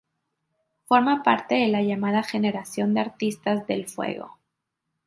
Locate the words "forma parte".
0.85-1.53